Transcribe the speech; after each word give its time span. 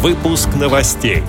Выпуск 0.00 0.50
новостей. 0.54 1.24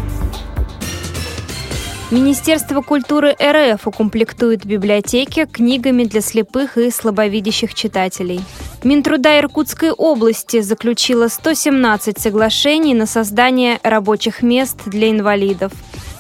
Министерство 2.12 2.84
культуры 2.84 3.36
РФ 3.42 3.88
укомплектует 3.88 4.64
библиотеки 4.64 5.46
книгами 5.46 6.04
для 6.04 6.22
слепых 6.22 6.78
и 6.78 6.92
слабовидящих 6.92 7.74
читателей. 7.74 8.42
Минтруда 8.84 9.40
Иркутской 9.40 9.90
области 9.90 10.62
заключила 10.62 11.30
117 11.30 12.20
соглашений 12.20 12.94
на 12.94 13.08
создание 13.08 13.80
рабочих 13.82 14.44
мест 14.44 14.78
для 14.86 15.10
инвалидов. 15.10 15.72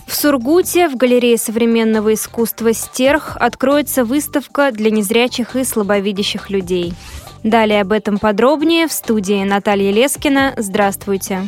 В 0.07 0.15
Сургуте 0.15 0.89
в 0.89 0.97
галерее 0.97 1.37
современного 1.37 2.15
искусства 2.15 2.73
«Стерх» 2.73 3.37
откроется 3.39 4.03
выставка 4.03 4.71
для 4.71 4.89
незрячих 4.89 5.55
и 5.55 5.63
слабовидящих 5.63 6.49
людей. 6.49 6.95
Далее 7.43 7.81
об 7.81 7.91
этом 7.91 8.17
подробнее 8.17 8.87
в 8.87 8.91
студии 8.91 9.43
Наталья 9.43 9.91
Лескина. 9.91 10.55
Здравствуйте. 10.57 11.47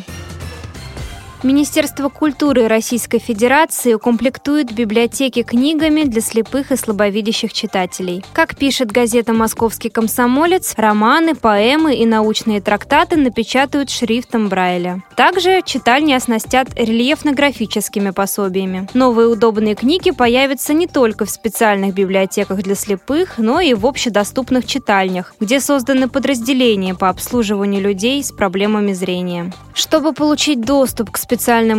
Министерство 1.44 2.08
культуры 2.08 2.68
Российской 2.68 3.18
Федерации 3.18 3.94
укомплектует 3.94 4.72
библиотеки 4.72 5.42
книгами 5.42 6.04
для 6.04 6.20
слепых 6.20 6.70
и 6.70 6.76
слабовидящих 6.76 7.52
читателей. 7.52 8.24
Как 8.32 8.54
пишет 8.54 8.92
газета 8.92 9.32
«Московский 9.32 9.88
комсомолец», 9.88 10.74
романы, 10.76 11.34
поэмы 11.34 11.96
и 11.96 12.06
научные 12.06 12.60
трактаты 12.60 13.16
напечатают 13.16 13.90
шрифтом 13.90 14.48
Брайля. 14.48 15.02
Также 15.16 15.62
читальни 15.64 16.12
оснастят 16.12 16.68
рельефно-графическими 16.76 18.10
пособиями. 18.10 18.88
Новые 18.94 19.26
удобные 19.26 19.74
книги 19.74 20.12
появятся 20.12 20.74
не 20.74 20.86
только 20.86 21.24
в 21.24 21.30
специальных 21.30 21.92
библиотеках 21.92 22.62
для 22.62 22.76
слепых, 22.76 23.38
но 23.38 23.58
и 23.58 23.74
в 23.74 23.84
общедоступных 23.84 24.64
читальнях, 24.64 25.34
где 25.40 25.58
созданы 25.58 26.08
подразделения 26.08 26.94
по 26.94 27.08
обслуживанию 27.08 27.82
людей 27.82 28.22
с 28.22 28.30
проблемами 28.30 28.92
зрения. 28.92 29.52
Чтобы 29.74 30.12
получить 30.12 30.60
доступ 30.60 31.10
к 31.10 31.16
специальным 31.16 31.31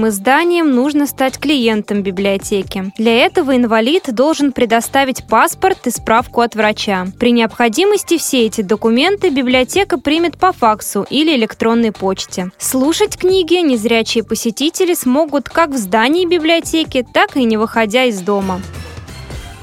изданиям, 0.08 0.72
нужно 0.72 1.08
стать 1.08 1.38
клиентом 1.38 2.02
библиотеки. 2.02 2.92
Для 2.98 3.26
этого 3.26 3.56
инвалид 3.56 4.14
должен 4.14 4.52
предоставить 4.52 5.28
паспорт 5.28 5.88
и 5.88 5.92
справку 5.92 6.42
от 6.42 6.56
врача. 6.56 7.08
При 7.20 7.32
необходимости 7.32 8.18
все 8.18 8.46
эти 8.46 8.62
документы 8.62 9.30
библиотека 9.30 9.98
примет 9.98 10.38
по 10.38 10.52
факсу 10.52 11.06
или 11.10 11.36
электронной 11.36 11.92
почте. 11.92 12.52
Слушать 12.58 13.18
книги 13.18 13.56
незрячие 13.56 14.24
посетители 14.24 14.94
смогут 14.94 15.50
как 15.50 15.70
в 15.70 15.78
здании 15.78 16.26
библиотеки, 16.26 17.06
так 17.14 17.38
и 17.38 17.44
не 17.44 17.58
выходя 17.58 18.06
из 18.06 18.22
дома. 18.22 18.62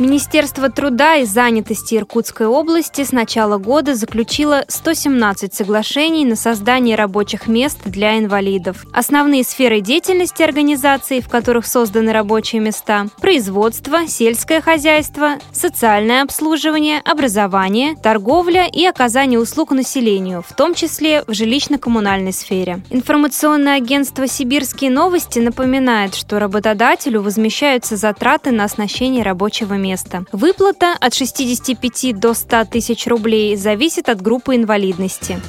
Министерство 0.01 0.71
труда 0.71 1.17
и 1.17 1.27
занятости 1.27 1.95
Иркутской 1.95 2.47
области 2.47 3.05
с 3.05 3.13
начала 3.13 3.59
года 3.59 3.95
заключило 3.95 4.65
117 4.67 5.53
соглашений 5.53 6.25
на 6.25 6.37
создание 6.37 6.97
рабочих 6.97 7.47
мест 7.47 7.81
для 7.85 8.19
инвалидов. 8.19 8.87
Основные 8.95 9.45
сферы 9.45 9.83
деятельности 9.83 10.43
организации, 10.43 11.21
в 11.21 11.29
которых 11.29 11.67
созданы 11.67 12.15
рабочие 12.15 12.63
места– 12.63 13.09
производство, 13.21 14.07
сельское 14.07 14.63
хозяйство, 14.63 15.35
социальное 15.53 16.23
обслуживание, 16.23 17.03
образование, 17.05 17.95
торговля 17.95 18.69
и 18.73 18.87
оказание 18.87 19.39
услуг 19.39 19.73
населению, 19.73 20.43
в 20.49 20.55
том 20.55 20.73
числе 20.73 21.25
в 21.27 21.33
жилищно-коммунальной 21.33 22.33
сфере. 22.33 22.81
Информационное 22.89 23.77
агентство 23.77 24.27
«Сибирские 24.27 24.91
новости» 24.91 25.41
напоминает, 25.41 26.15
что 26.15 26.39
работодателю 26.39 27.21
возмещаются 27.21 27.97
затраты 27.97 28.51
на 28.51 28.65
оснащение 28.65 29.23
рабочего 29.23 29.75
места 29.75 29.90
места. 29.91 30.25
Выплата 30.33 30.97
от 31.01 31.15
65 31.15 32.19
до 32.19 32.35
100 32.35 32.65
тысяч 32.67 33.07
рублей 33.07 33.57
зависит 33.57 34.09
от 34.09 34.21
группы 34.21 34.55
инвалидности. 34.55 35.41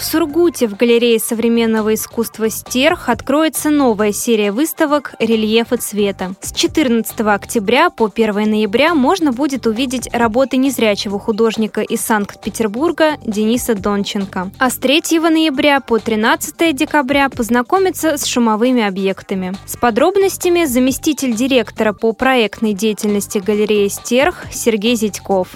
В 0.00 0.02
Сургуте 0.02 0.66
в 0.66 0.78
галерее 0.78 1.18
современного 1.18 1.92
искусства 1.92 2.48
«Стерх» 2.48 3.10
откроется 3.10 3.68
новая 3.68 4.12
серия 4.12 4.50
выставок 4.50 5.14
«Рельефы 5.18 5.76
цвета». 5.76 6.32
С 6.40 6.52
14 6.52 7.20
октября 7.20 7.90
по 7.90 8.10
1 8.10 8.50
ноября 8.50 8.94
можно 8.94 9.30
будет 9.30 9.66
увидеть 9.66 10.08
работы 10.10 10.56
незрячего 10.56 11.18
художника 11.18 11.82
из 11.82 12.00
Санкт-Петербурга 12.00 13.18
Дениса 13.26 13.74
Донченко. 13.74 14.50
А 14.58 14.70
с 14.70 14.78
3 14.78 15.20
ноября 15.20 15.80
по 15.80 15.98
13 15.98 16.74
декабря 16.74 17.28
познакомиться 17.28 18.16
с 18.16 18.24
шумовыми 18.24 18.82
объектами. 18.82 19.52
С 19.66 19.76
подробностями 19.76 20.64
заместитель 20.64 21.34
директора 21.34 21.92
по 21.92 22.14
проектной 22.14 22.72
деятельности 22.72 23.36
галереи 23.36 23.88
«Стерх» 23.88 24.46
Сергей 24.50 24.96
Зятьков. 24.96 25.48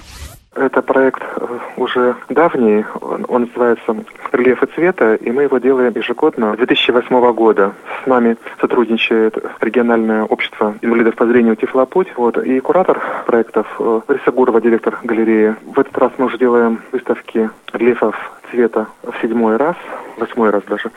Это 0.55 0.83
проект 0.83 1.23
э, 1.23 1.59
уже 1.77 2.15
давний, 2.29 2.85
он, 3.01 3.43
называется 3.43 3.97
«Рельефы 4.33 4.67
цвета», 4.67 5.17
и 5.17 5.31
мы 5.33 5.43
его 5.43 5.59
делаем 5.59 5.93
ежегодно 5.95 6.55
с 6.55 6.59
2008 6.59 7.33
года. 7.33 7.73
С 8.03 8.07
нами 8.07 8.37
сотрудничает 8.61 9.37
региональное 9.61 10.23
общество 10.25 10.75
инвалидов 10.81 11.17
по 11.17 11.27
зрению 11.27 11.57
«Тифлопуть», 11.57 12.09
вот, 12.17 12.39
и 12.39 12.61
куратор 12.61 13.01
проектов 13.27 13.67
э, 13.81 14.01
Лариса 14.07 14.31
Гурова, 14.31 14.61
директор 14.61 14.97
галереи. 15.03 15.57
В 15.67 15.81
этот 15.81 15.99
раз 15.99 16.13
мы 16.19 16.27
уже 16.27 16.39
делаем 16.39 16.81
выставки 16.93 17.51
рельефов 17.73 18.15
цвета 18.51 18.87
в 19.03 19.15
седьмой 19.21 19.57
раз, 19.57 19.77
восьмой 20.19 20.51
раз 20.51 20.63
даже. 20.69 20.93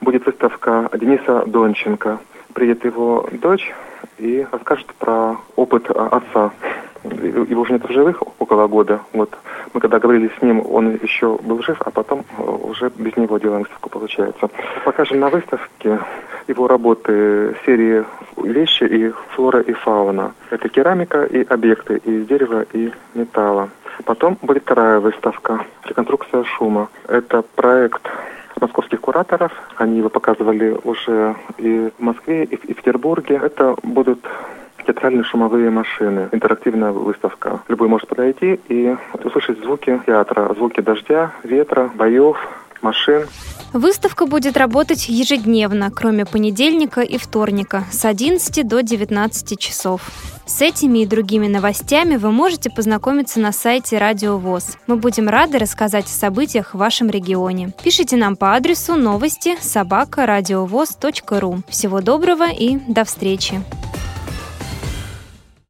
Будет 0.00 0.24
выставка 0.24 0.88
Дениса 0.92 1.42
Донченко. 1.46 2.18
Приедет 2.54 2.84
его 2.84 3.28
дочь 3.32 3.72
и 4.18 4.46
расскажет 4.52 4.86
про 4.94 5.36
опыт 5.56 5.90
отца 5.90 6.52
его 7.04 7.62
уже 7.62 7.72
нет 7.72 7.88
в 7.88 7.92
живых 7.92 8.22
около 8.38 8.66
года. 8.66 9.00
Вот 9.12 9.30
мы 9.72 9.80
когда 9.80 9.98
говорили 9.98 10.30
с 10.38 10.42
ним, 10.42 10.62
он 10.66 10.98
еще 11.02 11.36
был 11.42 11.62
жив, 11.62 11.80
а 11.80 11.90
потом 11.90 12.24
э, 12.38 12.42
уже 12.42 12.90
без 12.96 13.16
него 13.16 13.38
делаем 13.38 13.62
выставку, 13.62 13.88
получается. 13.88 14.50
Покажем 14.84 15.20
на 15.20 15.28
выставке 15.28 15.98
его 16.48 16.66
работы 16.66 17.56
серии 17.64 18.04
вещи 18.36 18.84
и 18.84 19.12
флора 19.34 19.60
и 19.60 19.72
фауна. 19.72 20.34
Это 20.50 20.68
керамика 20.68 21.24
и 21.24 21.44
объекты 21.44 21.98
из 21.98 22.26
дерева 22.26 22.64
и 22.72 22.92
металла. 23.14 23.70
Потом 24.04 24.38
будет 24.42 24.62
вторая 24.62 24.98
выставка 25.00 25.64
«Реконструкция 25.84 26.44
шума». 26.44 26.88
Это 27.06 27.42
проект 27.54 28.02
московских 28.60 29.00
кураторов. 29.00 29.52
Они 29.76 29.98
его 29.98 30.08
показывали 30.08 30.76
уже 30.84 31.36
и 31.58 31.90
в 31.96 32.02
Москве, 32.02 32.44
и 32.44 32.56
в 32.56 32.76
Петербурге. 32.76 33.40
Это 33.42 33.76
будут 33.82 34.20
театральные 35.00 35.24
шумовые 35.24 35.70
машины, 35.70 36.28
интерактивная 36.30 36.92
выставка. 36.92 37.60
Любой 37.68 37.88
может 37.88 38.06
подойти 38.06 38.60
и 38.68 38.94
услышать 39.24 39.58
звуки 39.60 40.00
театра, 40.06 40.52
звуки 40.54 40.80
дождя, 40.80 41.32
ветра, 41.42 41.90
боев, 41.94 42.36
машин. 42.82 43.22
Выставка 43.72 44.26
будет 44.26 44.56
работать 44.56 45.08
ежедневно, 45.08 45.90
кроме 45.90 46.26
понедельника 46.26 47.00
и 47.00 47.16
вторника, 47.16 47.84
с 47.90 48.04
11 48.04 48.66
до 48.66 48.82
19 48.82 49.58
часов. 49.58 50.02
С 50.44 50.60
этими 50.60 51.00
и 51.00 51.06
другими 51.06 51.46
новостями 51.46 52.16
вы 52.16 52.30
можете 52.32 52.68
познакомиться 52.68 53.40
на 53.40 53.52
сайте 53.52 53.96
Радио 53.98 54.36
ВОЗ. 54.36 54.76
Мы 54.86 54.96
будем 54.96 55.28
рады 55.28 55.58
рассказать 55.58 56.06
о 56.06 56.08
событиях 56.08 56.74
в 56.74 56.78
вашем 56.78 57.08
регионе. 57.08 57.72
Пишите 57.82 58.16
нам 58.16 58.36
по 58.36 58.54
адресу 58.54 58.96
новости 58.96 59.56
собака 59.60 60.26
ру. 61.30 61.62
Всего 61.68 62.00
доброго 62.00 62.50
и 62.50 62.78
до 62.88 63.04
встречи! 63.04 63.62